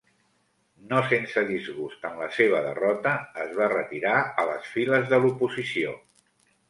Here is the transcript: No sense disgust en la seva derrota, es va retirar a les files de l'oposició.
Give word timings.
No 0.93 1.01
sense 1.09 1.43
disgust 1.49 2.07
en 2.09 2.17
la 2.23 2.29
seva 2.37 2.61
derrota, 2.67 3.13
es 3.47 3.53
va 3.59 3.69
retirar 3.77 4.17
a 4.45 4.47
les 4.53 4.73
files 4.75 5.13
de 5.13 5.21
l'oposició. 5.27 5.95